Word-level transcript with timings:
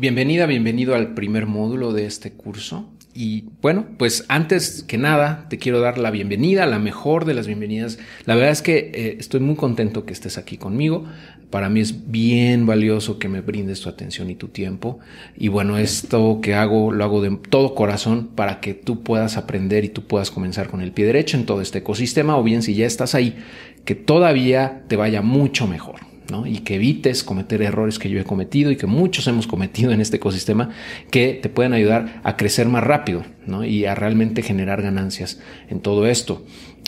Bienvenida, 0.00 0.46
bienvenido 0.46 0.94
al 0.94 1.12
primer 1.12 1.44
módulo 1.44 1.92
de 1.92 2.06
este 2.06 2.32
curso. 2.32 2.88
Y 3.12 3.44
bueno, 3.60 3.84
pues 3.98 4.24
antes 4.28 4.82
que 4.82 4.96
nada 4.96 5.46
te 5.50 5.58
quiero 5.58 5.80
dar 5.80 5.98
la 5.98 6.10
bienvenida, 6.10 6.64
la 6.64 6.78
mejor 6.78 7.26
de 7.26 7.34
las 7.34 7.46
bienvenidas. 7.46 7.98
La 8.24 8.34
verdad 8.34 8.50
es 8.50 8.62
que 8.62 8.78
eh, 8.94 9.16
estoy 9.20 9.40
muy 9.40 9.56
contento 9.56 10.06
que 10.06 10.14
estés 10.14 10.38
aquí 10.38 10.56
conmigo. 10.56 11.04
Para 11.50 11.68
mí 11.68 11.80
es 11.80 12.10
bien 12.10 12.64
valioso 12.64 13.18
que 13.18 13.28
me 13.28 13.42
brindes 13.42 13.82
tu 13.82 13.90
atención 13.90 14.30
y 14.30 14.36
tu 14.36 14.48
tiempo. 14.48 15.00
Y 15.36 15.48
bueno, 15.48 15.76
esto 15.76 16.40
que 16.40 16.54
hago 16.54 16.92
lo 16.92 17.04
hago 17.04 17.20
de 17.20 17.36
todo 17.50 17.74
corazón 17.74 18.28
para 18.28 18.60
que 18.60 18.72
tú 18.72 19.02
puedas 19.02 19.36
aprender 19.36 19.84
y 19.84 19.90
tú 19.90 20.06
puedas 20.06 20.30
comenzar 20.30 20.68
con 20.70 20.80
el 20.80 20.92
pie 20.92 21.04
derecho 21.04 21.36
en 21.36 21.44
todo 21.44 21.60
este 21.60 21.80
ecosistema 21.80 22.38
o 22.38 22.42
bien 22.42 22.62
si 22.62 22.74
ya 22.74 22.86
estás 22.86 23.14
ahí, 23.14 23.36
que 23.84 23.96
todavía 23.96 24.82
te 24.88 24.96
vaya 24.96 25.20
mucho 25.20 25.66
mejor 25.66 26.09
y 26.46 26.58
que 26.60 26.76
evites 26.76 27.24
cometer 27.24 27.62
errores 27.62 27.98
que 27.98 28.10
yo 28.10 28.20
he 28.20 28.24
cometido 28.24 28.70
y 28.70 28.76
que 28.76 28.86
muchos 28.86 29.26
hemos 29.26 29.46
cometido 29.46 29.92
en 29.92 30.00
este 30.00 30.16
ecosistema 30.16 30.70
que 31.10 31.38
te 31.40 31.48
pueden 31.48 31.72
ayudar 31.72 32.20
a 32.24 32.36
crecer 32.36 32.68
más 32.68 32.84
rápido 32.84 33.24
y 33.66 33.84
a 33.84 33.94
realmente 33.94 34.42
generar 34.42 34.82
ganancias 34.82 35.40
en 35.68 35.80
todo 35.80 36.06
esto. 36.06 36.44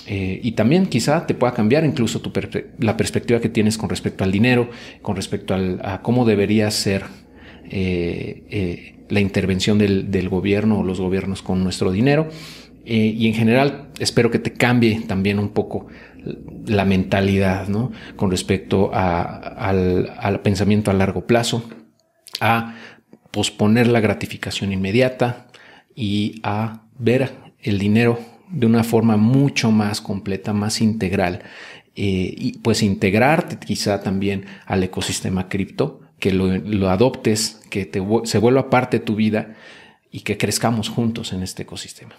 Eh, 0.06 0.40
y 0.42 0.52
también 0.52 0.86
quizá 0.86 1.26
te 1.26 1.34
pueda 1.34 1.54
cambiar 1.54 1.84
incluso 1.84 2.20
tu 2.20 2.32
la 2.80 2.96
perspectiva 2.96 3.40
que 3.40 3.48
tienes 3.48 3.78
con 3.78 3.88
respecto 3.88 4.24
al 4.24 4.32
dinero, 4.32 4.68
con 5.00 5.14
respecto 5.14 5.54
a 5.54 6.02
cómo 6.02 6.24
debería 6.24 6.70
ser 6.70 7.04
eh, 7.70 8.42
eh, 8.50 8.94
la 9.08 9.20
intervención 9.20 9.78
del, 9.78 10.10
del, 10.10 10.28
gobierno 10.28 10.80
o 10.80 10.82
los 10.82 11.00
gobiernos 11.00 11.42
con 11.42 11.62
nuestro 11.62 11.92
dinero. 11.92 12.28
Y 12.84 13.26
en 13.28 13.34
general 13.34 13.90
espero 13.98 14.30
que 14.30 14.38
te 14.38 14.52
cambie 14.52 15.00
también 15.02 15.38
un 15.38 15.50
poco 15.50 15.86
la 16.66 16.84
mentalidad, 16.84 17.68
¿no? 17.68 17.92
Con 18.16 18.30
respecto 18.30 18.90
al, 18.92 20.40
pensamiento 20.42 20.90
a 20.90 20.94
largo 20.94 21.26
plazo, 21.26 21.68
a 22.40 22.76
posponer 23.30 23.86
la 23.88 24.00
gratificación 24.00 24.72
inmediata 24.72 25.48
y 25.94 26.40
a 26.42 26.84
ver 26.98 27.32
el 27.60 27.78
dinero 27.78 28.18
de 28.50 28.66
una 28.66 28.84
forma 28.84 29.16
mucho 29.16 29.70
más 29.70 30.00
completa, 30.00 30.52
más 30.52 30.80
integral. 30.80 31.42
Eh, 31.94 32.34
y 32.36 32.58
pues 32.58 32.82
integrarte 32.82 33.58
quizá 33.58 34.02
también 34.02 34.46
al 34.66 34.82
ecosistema 34.82 35.48
cripto, 35.48 36.00
que 36.18 36.32
lo, 36.32 36.88
adoptes, 36.88 37.60
que 37.68 37.90
se 38.24 38.38
vuelva 38.38 38.70
parte 38.70 39.00
de 39.00 39.04
tu 39.04 39.16
vida 39.16 39.56
y 40.10 40.20
que 40.20 40.38
crezcamos 40.38 40.88
juntos 40.88 41.32
en 41.32 41.42
este 41.42 41.64
ecosistema. 41.64 42.14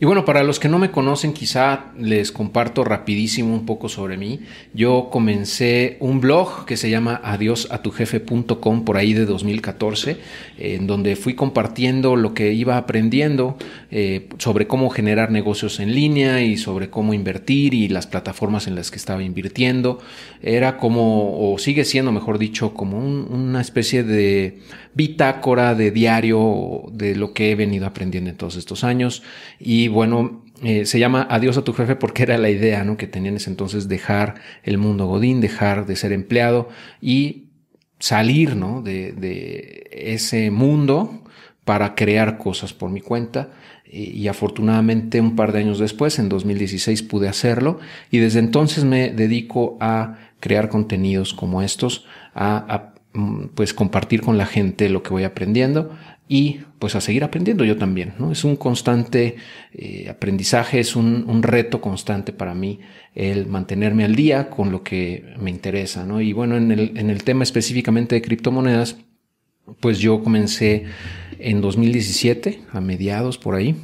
Y 0.00 0.04
bueno, 0.04 0.24
para 0.24 0.44
los 0.44 0.60
que 0.60 0.68
no 0.68 0.78
me 0.78 0.92
conocen, 0.92 1.32
quizá 1.32 1.86
les 1.98 2.30
comparto 2.30 2.84
rapidísimo 2.84 3.52
un 3.52 3.66
poco 3.66 3.88
sobre 3.88 4.16
mí. 4.16 4.38
Yo 4.72 5.08
comencé 5.10 5.96
un 5.98 6.20
blog 6.20 6.66
que 6.66 6.76
se 6.76 6.88
llama 6.88 7.20
adiosatujefe.com 7.24 8.84
por 8.84 8.96
ahí 8.96 9.12
de 9.12 9.26
2014, 9.26 10.18
en 10.58 10.86
donde 10.86 11.16
fui 11.16 11.34
compartiendo 11.34 12.14
lo 12.14 12.32
que 12.32 12.52
iba 12.52 12.76
aprendiendo 12.76 13.56
eh, 13.90 14.28
sobre 14.38 14.68
cómo 14.68 14.88
generar 14.88 15.32
negocios 15.32 15.80
en 15.80 15.92
línea 15.92 16.42
y 16.42 16.58
sobre 16.58 16.90
cómo 16.90 17.12
invertir 17.12 17.74
y 17.74 17.88
las 17.88 18.06
plataformas 18.06 18.68
en 18.68 18.76
las 18.76 18.92
que 18.92 18.98
estaba 18.98 19.24
invirtiendo. 19.24 19.98
Era 20.40 20.78
como, 20.78 21.52
o 21.52 21.58
sigue 21.58 21.84
siendo, 21.84 22.12
mejor 22.12 22.38
dicho, 22.38 22.72
como 22.72 22.98
una 22.98 23.60
especie 23.60 24.04
de 24.04 24.60
bitácora 24.94 25.74
de 25.74 25.90
diario 25.90 26.82
de 26.92 27.14
lo 27.14 27.32
que 27.32 27.50
he 27.50 27.54
venido 27.54 27.86
aprendiendo 27.86 28.30
en 28.30 28.36
todos 28.36 28.56
estos 28.56 28.84
años. 28.84 29.22
Y 29.60 29.87
bueno, 29.88 30.44
eh, 30.62 30.86
se 30.86 30.98
llama 30.98 31.26
Adiós 31.30 31.56
a 31.58 31.64
tu 31.64 31.72
jefe 31.72 31.96
porque 31.96 32.22
era 32.22 32.38
la 32.38 32.50
idea 32.50 32.84
¿no? 32.84 32.96
que 32.96 33.06
tenían 33.06 33.36
ese 33.36 33.50
entonces 33.50 33.88
dejar 33.88 34.36
el 34.62 34.78
mundo 34.78 35.06
Godín, 35.06 35.40
dejar 35.40 35.86
de 35.86 35.96
ser 35.96 36.12
empleado 36.12 36.68
y 37.00 37.48
salir 37.98 38.56
¿no? 38.56 38.82
de, 38.82 39.12
de 39.12 39.88
ese 39.92 40.50
mundo 40.50 41.22
para 41.64 41.94
crear 41.94 42.38
cosas 42.38 42.72
por 42.72 42.90
mi 42.90 43.00
cuenta 43.00 43.50
y 43.90 44.28
afortunadamente 44.28 45.20
un 45.20 45.34
par 45.34 45.52
de 45.52 45.60
años 45.60 45.78
después, 45.78 46.18
en 46.18 46.28
2016, 46.28 47.02
pude 47.02 47.28
hacerlo 47.28 47.78
y 48.10 48.18
desde 48.18 48.38
entonces 48.38 48.84
me 48.84 49.10
dedico 49.10 49.78
a 49.80 50.18
crear 50.40 50.68
contenidos 50.68 51.34
como 51.34 51.62
estos, 51.62 52.04
a, 52.34 52.94
pues 53.54 53.74
compartir 53.74 54.20
con 54.20 54.38
la 54.38 54.46
gente 54.46 54.88
lo 54.88 55.02
que 55.02 55.10
voy 55.10 55.24
aprendiendo 55.24 55.96
y 56.28 56.60
pues 56.78 56.94
a 56.94 57.00
seguir 57.00 57.24
aprendiendo 57.24 57.64
yo 57.64 57.76
también, 57.78 58.12
¿no? 58.18 58.30
Es 58.30 58.44
un 58.44 58.56
constante 58.56 59.36
eh, 59.72 60.08
aprendizaje, 60.10 60.78
es 60.78 60.94
un, 60.94 61.42
reto 61.42 61.80
constante 61.80 62.32
para 62.32 62.54
mí 62.54 62.80
el 63.14 63.46
mantenerme 63.46 64.04
al 64.04 64.14
día 64.14 64.50
con 64.50 64.70
lo 64.70 64.82
que 64.82 65.24
me 65.40 65.50
interesa, 65.50 66.04
¿no? 66.04 66.20
Y 66.20 66.32
bueno, 66.34 66.56
en 66.56 66.70
el, 66.70 66.92
en 66.96 67.08
el 67.08 67.24
tema 67.24 67.42
específicamente 67.42 68.14
de 68.14 68.22
criptomonedas, 68.22 68.96
pues 69.80 69.98
yo 69.98 70.22
comencé 70.22 70.84
en 71.38 71.60
2017, 71.60 72.60
a 72.72 72.80
mediados 72.80 73.38
por 73.38 73.54
ahí, 73.54 73.74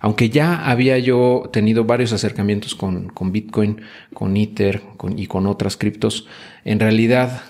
aunque 0.00 0.28
ya 0.30 0.68
había 0.68 0.98
yo 0.98 1.48
tenido 1.52 1.84
varios 1.84 2.12
acercamientos 2.12 2.74
con, 2.74 3.08
con 3.08 3.32
Bitcoin, 3.32 3.80
con 4.12 4.36
Ether 4.36 4.82
y 5.16 5.26
con 5.26 5.46
otras 5.46 5.76
criptos, 5.76 6.26
en 6.64 6.80
realidad 6.80 7.42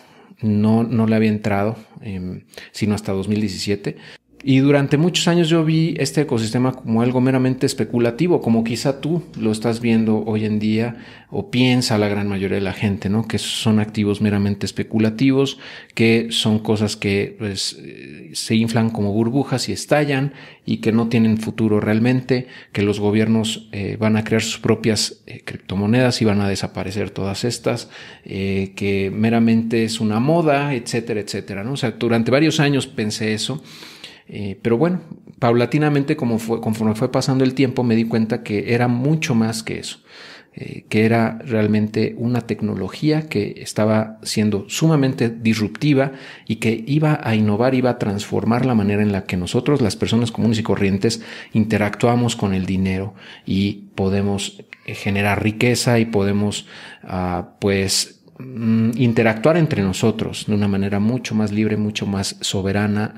no, 0.43 0.83
no 0.85 1.07
le 1.07 1.17
había 1.17 1.29
entrado, 1.29 1.77
em, 2.01 2.43
sino 2.73 2.95
hasta 2.95 3.13
2017. 3.13 3.97
Y 4.43 4.61
durante 4.61 4.97
muchos 4.97 5.29
años 5.29 5.51
yo 5.51 5.65
vi 5.67 5.95
este 5.99 6.23
ecosistema 6.23 6.73
como 6.73 7.03
algo 7.03 7.21
meramente 7.21 7.67
especulativo, 7.67 8.41
como 8.41 8.65
quizá 8.65 8.99
tú 9.03 9.23
lo 9.39 9.53
estás 9.53 9.81
viendo 9.81 10.25
hoy 10.25 10.47
en 10.47 10.59
día 10.59 10.97
o 11.29 11.51
piensa 11.51 11.99
la 11.99 12.09
gran 12.09 12.27
mayoría 12.27 12.55
de 12.55 12.63
la 12.63 12.73
gente, 12.73 13.11
¿no? 13.11 13.29
Que 13.29 13.37
son 13.37 13.81
activos 13.81 14.23
meramente 14.23 14.65
especulativos, 14.65 15.59
que 15.95 16.29
son 16.31 16.59
cosas 16.59 16.97
que 16.97 17.37
pues, 17.39 17.79
eh, 17.85 18.31
se 18.33 18.55
inflan 18.55 18.89
como 18.89 19.13
burbujas 19.13 19.69
y 19.69 19.73
estallan 19.73 20.33
y 20.65 20.79
que 20.79 20.91
no 20.91 21.09
tienen 21.09 21.37
futuro 21.37 21.79
realmente, 21.79 22.47
que 22.73 22.81
los 22.81 22.99
gobiernos 22.99 23.69
eh, 23.73 23.99
van 24.01 24.17
a 24.17 24.25
crear 24.25 24.43
sus 24.43 24.59
propias 24.59 25.23
eh, 25.27 25.43
criptomonedas 25.45 26.23
y 26.23 26.25
van 26.25 26.41
a 26.41 26.49
desaparecer 26.49 27.11
todas 27.11 27.45
estas, 27.45 27.91
que 28.25 29.13
meramente 29.15 29.85
es 29.85 30.01
una 30.01 30.19
moda, 30.19 30.75
etcétera, 30.75 31.21
etcétera, 31.21 31.63
¿no? 31.63 31.73
O 31.73 31.77
sea, 31.77 31.91
durante 31.93 32.31
varios 32.31 32.59
años 32.59 32.87
pensé 32.87 33.35
eso. 33.35 33.63
Eh, 34.29 34.59
pero 34.63 34.79
bueno, 34.79 35.01
paulatinamente, 35.41 36.17
como 36.17 36.39
fue, 36.39 36.61
conforme 36.61 36.95
fue 36.95 37.11
pasando 37.11 37.45
el 37.45 37.55
tiempo, 37.55 37.83
me 37.83 37.97
di 37.97 38.05
cuenta 38.05 38.43
que 38.43 38.75
era 38.75 38.87
mucho 38.87 39.35
más 39.35 39.63
que 39.63 39.79
eso, 39.79 39.99
eh, 40.53 40.85
que 40.89 41.05
era 41.05 41.39
realmente 41.45 42.15
una 42.19 42.43
tecnología 42.43 43.29
que 43.29 43.55
estaba 43.59 44.19
siendo 44.23 44.69
sumamente 44.69 45.31
disruptiva 45.31 46.13
y 46.47 46.57
que 46.57 46.85
iba 46.87 47.21
a 47.23 47.35
innovar, 47.35 47.75
iba 47.75 47.91
a 47.91 47.99
transformar 47.99 48.67
la 48.67 48.75
manera 48.75 49.03
en 49.03 49.13
la 49.13 49.25
que 49.25 49.37
nosotros, 49.37 49.81
las 49.81 49.97
personas 49.97 50.31
comunes 50.31 50.59
y 50.59 50.63
corrientes, 50.63 51.23
interactuamos 51.53 52.37
con 52.37 52.53
el 52.53 52.67
dinero 52.67 53.15
y 53.47 53.91
podemos 53.95 54.63
eh, 54.87 54.95
generar 54.95 55.43
riqueza 55.43 55.99
y 55.99 56.05
podemos, 56.05 56.67
ah, 57.05 57.51
pues, 57.61 58.23
mm, 58.39 58.91
interactuar 58.97 59.57
entre 59.57 59.83
nosotros 59.83 60.47
de 60.47 60.55
una 60.55 60.69
manera 60.69 60.99
mucho 60.99 61.35
más 61.35 61.53
libre, 61.53 61.77
mucho 61.77 62.07
más 62.07 62.37
soberana 62.41 63.15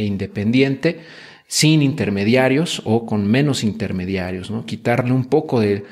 e 0.00 0.04
independiente, 0.04 1.00
sin 1.46 1.82
intermediarios 1.82 2.80
o 2.84 3.04
con 3.04 3.26
menos 3.26 3.64
intermediarios. 3.64 4.52
Quitarle 4.66 5.12
un 5.12 5.26
poco 5.26 5.60
del 5.60 5.84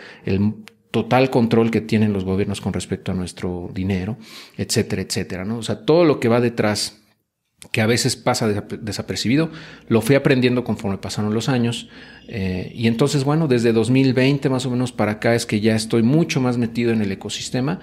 total 0.90 1.30
control 1.30 1.70
que 1.70 1.80
tienen 1.80 2.12
los 2.12 2.24
gobiernos 2.24 2.60
con 2.60 2.72
respecto 2.72 3.12
a 3.12 3.14
nuestro 3.14 3.70
dinero, 3.74 4.16
etcétera, 4.56 5.02
etcétera. 5.02 5.54
O 5.54 5.62
sea, 5.62 5.84
todo 5.84 6.04
lo 6.04 6.20
que 6.20 6.28
va 6.28 6.40
detrás 6.40 7.02
que 7.72 7.80
a 7.80 7.86
veces 7.86 8.14
pasa 8.14 8.46
desapercibido, 8.46 9.50
lo 9.88 10.00
fui 10.00 10.14
aprendiendo 10.14 10.62
conforme 10.62 10.96
pasaron 10.98 11.34
los 11.34 11.48
años. 11.48 11.88
Eh, 12.28 12.70
y 12.72 12.86
entonces, 12.86 13.24
bueno, 13.24 13.48
desde 13.48 13.72
2020 13.72 14.48
más 14.48 14.64
o 14.64 14.70
menos 14.70 14.92
para 14.92 15.12
acá 15.12 15.34
es 15.34 15.44
que 15.44 15.60
ya 15.60 15.74
estoy 15.74 16.04
mucho 16.04 16.40
más 16.40 16.56
metido 16.56 16.92
en 16.92 17.02
el 17.02 17.10
ecosistema, 17.10 17.80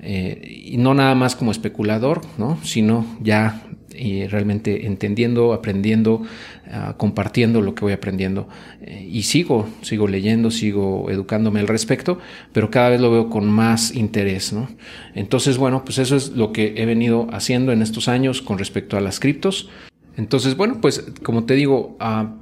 eh, 0.00 0.62
y 0.66 0.76
no 0.76 0.94
nada 0.94 1.14
más 1.14 1.34
como 1.34 1.50
especulador, 1.50 2.20
¿no? 2.38 2.58
sino 2.62 3.18
ya 3.20 3.62
y 3.98 4.26
realmente 4.26 4.86
entendiendo, 4.86 5.52
aprendiendo, 5.52 6.22
ah, 6.70 6.94
compartiendo 6.96 7.60
lo 7.60 7.74
que 7.74 7.82
voy 7.82 7.92
aprendiendo. 7.92 8.48
Eh, 8.82 9.08
y 9.10 9.22
sigo, 9.22 9.68
sigo 9.82 10.08
leyendo, 10.08 10.50
sigo 10.50 11.10
educándome 11.10 11.60
al 11.60 11.68
respecto, 11.68 12.18
pero 12.52 12.70
cada 12.70 12.90
vez 12.90 13.00
lo 13.00 13.10
veo 13.10 13.30
con 13.30 13.50
más 13.50 13.94
interés. 13.94 14.52
¿no? 14.52 14.68
Entonces, 15.14 15.58
bueno, 15.58 15.84
pues 15.84 15.98
eso 15.98 16.16
es 16.16 16.30
lo 16.30 16.52
que 16.52 16.74
he 16.76 16.86
venido 16.86 17.28
haciendo 17.32 17.72
en 17.72 17.82
estos 17.82 18.08
años 18.08 18.42
con 18.42 18.58
respecto 18.58 18.96
a 18.96 19.00
las 19.00 19.20
criptos. 19.20 19.68
Entonces, 20.16 20.56
bueno, 20.56 20.80
pues 20.80 21.04
como 21.22 21.44
te 21.44 21.54
digo, 21.54 21.96
ah, 22.00 22.34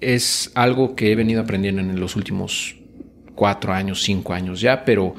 es 0.00 0.50
algo 0.54 0.96
que 0.96 1.12
he 1.12 1.14
venido 1.14 1.40
aprendiendo 1.40 1.80
en 1.80 1.98
los 1.98 2.16
últimos 2.16 2.81
cuatro 3.42 3.72
años, 3.72 4.00
cinco 4.02 4.34
años 4.34 4.60
ya, 4.60 4.84
pero 4.84 5.14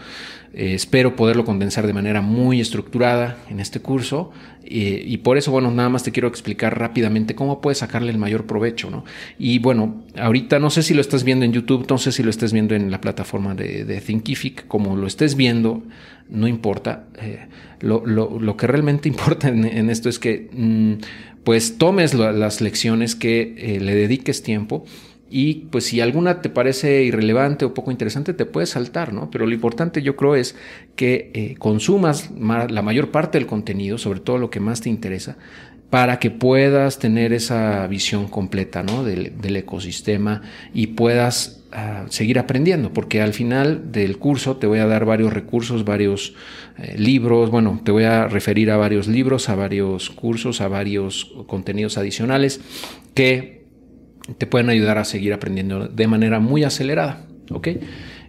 Eh, 0.56 0.76
espero 0.76 1.16
poderlo 1.16 1.46
condensar 1.46 1.88
de 1.88 1.94
manera 1.94 2.22
muy 2.22 2.62
estructurada 2.62 3.38
en 3.50 3.60
este 3.60 3.80
curso 3.80 4.32
y 4.66 5.18
por 5.18 5.36
eso, 5.38 5.52
bueno, 5.52 5.72
nada 5.72 5.90
más 5.90 6.04
te 6.04 6.12
quiero 6.12 6.28
explicar 6.28 6.80
rápidamente 6.80 7.34
cómo 7.34 7.60
puedes 7.60 7.80
sacarle 7.80 8.12
el 8.12 8.18
mayor 8.18 8.46
provecho, 8.46 8.90
¿no? 8.92 9.04
Y 9.40 9.58
bueno, 9.60 10.04
ahorita 10.16 10.60
no 10.60 10.70
sé 10.70 10.84
si 10.84 10.94
lo 10.94 11.02
estás 11.02 11.24
viendo 11.24 11.44
en 11.44 11.54
YouTube, 11.54 11.88
no 11.90 11.98
sé 11.98 12.12
si 12.12 12.22
lo 12.22 12.30
estás 12.30 12.54
viendo 12.54 12.76
en 12.76 12.92
la 12.92 13.02
plataforma 13.02 13.56
de, 13.56 13.84
de 13.84 14.00
Thinkific, 14.00 14.68
como 14.68 14.96
lo 14.96 15.08
estés 15.08 15.36
viendo, 15.36 15.82
no 16.30 16.48
importa. 16.48 17.06
Eh, 17.20 17.48
lo, 17.82 18.06
lo, 18.06 18.40
lo, 18.40 18.56
que 18.56 18.68
realmente 18.68 19.10
importa 19.16 19.50
en, 19.50 19.66
en 19.66 19.90
esto 19.90 20.08
es 20.08 20.18
que 20.20 20.50
mm, 20.54 20.94
pues 21.44 21.78
tomes 21.78 22.14
las 22.14 22.62
lecciones, 22.62 23.16
que 23.16 23.56
eh, 23.58 23.80
le 23.80 23.96
dediques 23.96 24.44
tiempo 24.44 24.86
y 25.36 25.66
pues 25.72 25.86
si 25.86 26.00
alguna 26.00 26.44
te 26.44 26.50
parece 26.50 27.02
irrelevante 27.02 27.66
o 27.66 27.74
poco 27.74 27.90
interesante, 27.90 28.36
te 28.36 28.46
puedes 28.46 28.70
saltar, 28.70 29.14
¿no? 29.14 29.32
Pero 29.32 29.48
lo 29.48 29.54
importante 29.56 30.04
yo 30.04 30.16
creo 30.16 30.36
es 30.36 30.56
que 30.96 31.32
eh, 31.34 31.56
consumas 31.58 32.30
la 32.38 32.84
mayor 32.84 33.10
parte 33.10 33.40
del 33.40 33.48
contenido, 33.48 33.98
sobre 33.98 34.20
todo 34.20 34.38
lo 34.38 34.52
que 34.52 34.60
más 34.60 34.82
te 34.82 34.90
interesa, 34.90 35.38
para 35.90 36.20
que 36.20 36.30
puedas 36.30 37.00
tener 37.00 37.34
esa 37.34 37.88
visión 37.88 38.28
completa, 38.28 38.84
¿no? 38.84 39.04
Del, 39.04 39.56
ecosistema 39.56 40.44
y 40.72 40.88
puedas 40.88 41.64
uh, 41.72 42.08
seguir 42.12 42.38
aprendiendo, 42.38 42.94
porque 42.94 43.20
al 43.20 43.34
final 43.34 43.92
del 43.92 44.20
curso 44.20 44.58
te 44.58 44.68
voy 44.68 44.78
a 44.78 44.86
dar 44.86 45.04
varios 45.04 45.34
recursos, 45.34 45.84
varios 45.84 46.36
eh, 46.78 46.94
libros, 46.96 47.50
bueno, 47.50 47.82
te 47.84 47.92
voy 47.92 48.04
a 48.04 48.28
referir 48.28 48.70
a 48.70 48.78
varios 48.78 49.08
libros, 49.08 49.50
a 49.50 49.56
varios 49.56 50.12
cursos, 50.12 50.62
a 50.62 50.68
varios 50.68 51.34
contenidos 51.48 51.98
adicionales 51.98 52.62
que 53.16 53.63
te 54.38 54.48
pueden 54.48 54.70
ayudar 54.70 54.98
a 54.98 55.06
seguir 55.06 55.34
aprendiendo 55.34 55.88
de 55.88 56.08
manera 56.08 56.40
muy 56.40 56.64
acelerada. 56.64 57.26
¿ok? 57.52 57.68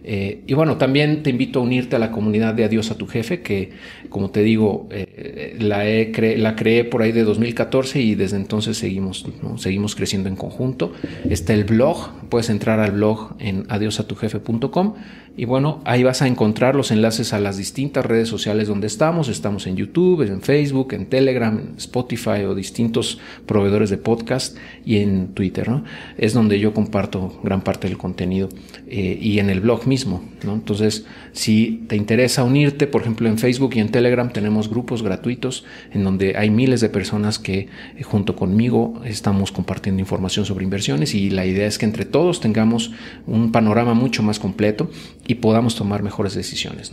Eh, 0.07 0.43
y 0.45 0.53
bueno, 0.53 0.77
también 0.77 1.23
te 1.23 1.31
invito 1.31 1.59
a 1.59 1.63
unirte 1.63 1.95
a 1.95 1.99
la 1.99 2.11
comunidad 2.11 2.53
de 2.53 2.63
Adiós 2.63 2.91
a 2.91 2.97
tu 2.97 3.07
jefe, 3.07 3.41
que 3.41 3.71
como 4.09 4.29
te 4.29 4.43
digo, 4.43 4.87
eh, 4.91 5.04
cre 5.15 6.37
la 6.37 6.55
creé 6.55 6.83
por 6.83 7.01
ahí 7.01 7.11
de 7.11 7.23
2014 7.23 8.01
y 8.01 8.15
desde 8.15 8.37
entonces 8.37 8.77
seguimos, 8.77 9.25
seguimos 9.57 9.95
creciendo 9.95 10.29
en 10.29 10.35
conjunto. 10.35 10.93
Está 11.29 11.53
el 11.53 11.63
blog, 11.63 12.11
puedes 12.29 12.49
entrar 12.49 12.79
al 12.79 12.91
blog 12.91 13.35
en 13.39 13.65
adiosatujefe.com 13.69 14.95
y 15.37 15.43
bueno, 15.43 15.81
ahí 15.83 16.01
vas 16.03 16.21
a 16.21 16.27
encontrar 16.27 16.75
los 16.75 16.91
enlaces 16.91 17.33
a 17.33 17.39
las 17.39 17.57
distintas 17.57 18.05
redes 18.05 18.29
sociales 18.29 18.69
donde 18.69 18.87
estamos. 18.87 19.27
Estamos 19.27 19.67
en 19.67 19.75
YouTube, 19.75 20.21
en 20.21 20.41
Facebook, 20.41 20.93
en 20.93 21.07
Telegram, 21.07 21.59
en 21.59 21.75
Spotify 21.77 22.45
o 22.47 22.55
distintos 22.55 23.19
proveedores 23.45 23.89
de 23.89 23.97
podcast 23.97 24.57
y 24.85 24.99
en 24.99 25.33
Twitter. 25.33 25.69
Es 26.17 26.33
donde 26.33 26.57
yo 26.57 26.73
comparto 26.73 27.37
gran 27.43 27.61
parte 27.61 27.89
del 27.89 27.97
contenido 27.97 28.47
eh, 28.87 29.17
y 29.21 29.39
en 29.39 29.49
el 29.49 29.59
blog 29.59 29.87
mismo. 29.87 30.23
Entonces, 30.41 31.05
si 31.33 31.83
te 31.89 31.97
interesa 31.97 32.45
unirte, 32.45 32.87
por 32.87 33.01
ejemplo, 33.01 33.27
en 33.27 33.37
Facebook 33.37 33.73
y 33.75 33.79
en 33.79 33.89
Telegram 33.89 34.31
tenemos 34.31 34.69
grupos 34.69 35.03
gratuitos 35.05 35.63
en 35.93 36.03
donde 36.03 36.35
hay 36.37 36.49
miles 36.49 36.81
de 36.81 36.89
personas 36.89 37.39
que 37.39 37.69
eh, 37.95 38.03
junto 38.03 38.35
conmigo 38.35 39.01
estamos 39.05 39.51
compartiendo 39.51 40.01
información 40.01 40.45
sobre 40.45 40.65
inversiones 40.65 41.15
y 41.15 41.29
la 41.29 41.45
idea 41.45 41.67
es 41.67 41.77
que 41.77 41.85
entre 41.85 42.03
todos 42.03 42.41
tengamos 42.41 42.91
un 43.25 43.51
panorama 43.51 43.93
mucho 43.93 44.23
más 44.23 44.39
completo 44.39 44.89
y 45.25 45.35
podamos 45.35 45.75
tomar 45.75 46.03
mejores 46.03 46.33
decisiones. 46.33 46.91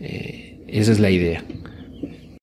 Eh, 0.00 0.64
esa 0.66 0.92
es 0.92 0.98
la 0.98 1.10
idea. 1.10 1.44